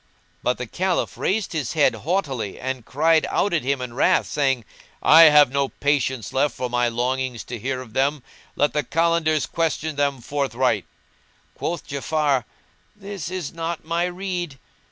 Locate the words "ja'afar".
11.87-12.45